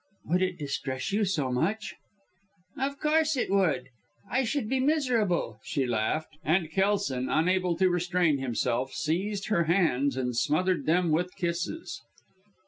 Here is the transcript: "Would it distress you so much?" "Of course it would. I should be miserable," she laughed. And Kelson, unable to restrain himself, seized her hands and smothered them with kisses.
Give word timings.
"Would 0.25 0.41
it 0.41 0.57
distress 0.57 1.11
you 1.13 1.25
so 1.25 1.51
much?" 1.51 1.93
"Of 2.75 2.99
course 2.99 3.37
it 3.37 3.51
would. 3.51 3.89
I 4.31 4.43
should 4.43 4.67
be 4.67 4.79
miserable," 4.79 5.59
she 5.63 5.85
laughed. 5.85 6.39
And 6.43 6.71
Kelson, 6.71 7.29
unable 7.29 7.75
to 7.77 7.87
restrain 7.87 8.39
himself, 8.39 8.93
seized 8.93 9.49
her 9.49 9.65
hands 9.65 10.17
and 10.17 10.35
smothered 10.35 10.87
them 10.87 11.11
with 11.11 11.35
kisses. 11.35 12.01